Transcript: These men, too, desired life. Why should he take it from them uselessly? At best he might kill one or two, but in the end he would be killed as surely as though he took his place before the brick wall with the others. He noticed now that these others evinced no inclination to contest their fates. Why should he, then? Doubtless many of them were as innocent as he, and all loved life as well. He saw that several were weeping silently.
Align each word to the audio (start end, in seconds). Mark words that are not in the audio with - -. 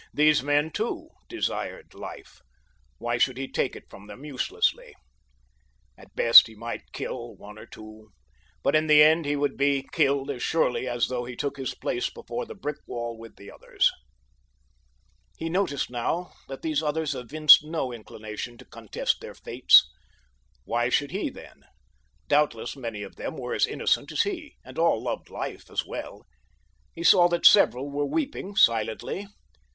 These 0.15 0.41
men, 0.41 0.71
too, 0.71 1.09
desired 1.29 1.93
life. 1.93 2.41
Why 2.97 3.19
should 3.19 3.37
he 3.37 3.47
take 3.47 3.75
it 3.75 3.87
from 3.87 4.07
them 4.07 4.25
uselessly? 4.25 4.95
At 5.95 6.15
best 6.15 6.47
he 6.47 6.55
might 6.55 6.91
kill 6.91 7.35
one 7.35 7.59
or 7.59 7.67
two, 7.67 8.09
but 8.63 8.75
in 8.75 8.87
the 8.87 9.03
end 9.03 9.25
he 9.25 9.35
would 9.35 9.57
be 9.57 9.87
killed 9.91 10.31
as 10.31 10.41
surely 10.41 10.87
as 10.87 11.05
though 11.07 11.25
he 11.25 11.35
took 11.35 11.55
his 11.57 11.75
place 11.75 12.09
before 12.09 12.47
the 12.47 12.55
brick 12.55 12.77
wall 12.87 13.15
with 13.15 13.35
the 13.35 13.51
others. 13.51 13.91
He 15.37 15.49
noticed 15.49 15.91
now 15.91 16.31
that 16.47 16.63
these 16.63 16.81
others 16.81 17.13
evinced 17.13 17.63
no 17.63 17.93
inclination 17.93 18.57
to 18.57 18.65
contest 18.65 19.17
their 19.21 19.35
fates. 19.35 19.87
Why 20.63 20.89
should 20.89 21.11
he, 21.11 21.29
then? 21.29 21.61
Doubtless 22.27 22.75
many 22.75 23.03
of 23.03 23.17
them 23.17 23.37
were 23.37 23.53
as 23.53 23.67
innocent 23.67 24.11
as 24.11 24.23
he, 24.23 24.55
and 24.65 24.79
all 24.79 24.99
loved 24.99 25.29
life 25.29 25.69
as 25.69 25.85
well. 25.85 26.25
He 26.95 27.03
saw 27.03 27.27
that 27.29 27.45
several 27.45 27.91
were 27.91 28.07
weeping 28.07 28.55
silently. 28.55 29.27